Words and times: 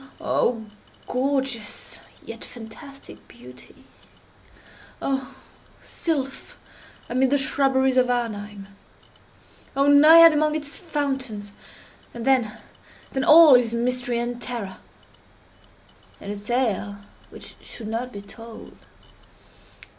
Oh, 0.19 0.65
gorgeous 1.07 1.99
yet 2.25 2.43
fantastic 2.43 3.27
beauty! 3.27 3.83
Oh, 4.99 5.35
sylph 5.79 6.57
amid 7.07 7.29
the 7.29 7.37
shrubberies 7.37 7.97
of 7.97 8.09
Arnheim! 8.09 8.65
Oh, 9.75 9.85
Naiad 9.85 10.33
among 10.33 10.55
its 10.55 10.75
fountains! 10.75 11.51
And 12.15 12.25
then—then 12.25 13.23
all 13.23 13.53
is 13.53 13.75
mystery 13.75 14.17
and 14.17 14.41
terror, 14.41 14.79
and 16.19 16.31
a 16.31 16.39
tale 16.39 16.95
which 17.29 17.55
should 17.61 17.87
not 17.87 18.11
be 18.11 18.21
told. 18.21 18.75